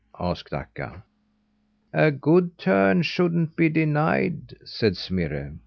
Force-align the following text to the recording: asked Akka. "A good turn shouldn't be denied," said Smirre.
asked 0.19 0.51
Akka. 0.51 1.03
"A 1.93 2.09
good 2.09 2.57
turn 2.57 3.03
shouldn't 3.03 3.55
be 3.55 3.69
denied," 3.69 4.57
said 4.65 4.97
Smirre. 4.97 5.51